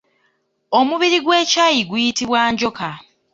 [0.79, 2.89] Omubiri gw’ekyayi guyitibwa Njoka.